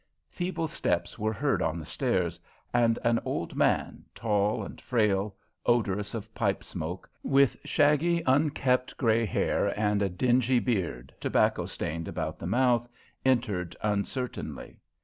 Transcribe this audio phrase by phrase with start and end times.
[0.31, 2.39] Feeble steps were heard on the stairs,
[2.73, 9.27] and an old man, tall and frail, odorous of pipe smoke, with shaggy, unkept grey
[9.27, 12.89] hair and a dingy beard, tobacco stained about the mouth,
[13.23, 14.79] entered uncertainly.